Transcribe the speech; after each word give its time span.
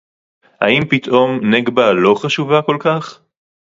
האם 0.61 0.81
פתאום 0.89 1.39
נגבה 1.55 1.93
לא 1.93 2.15
חשובה 2.21 2.61
כל 2.65 2.77
כך 2.79 3.21